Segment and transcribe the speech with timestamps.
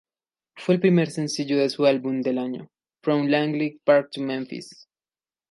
[0.55, 2.71] Fue el primer sencillo de su álbum del año,
[3.03, 4.87] "From Langley Park to Memphis".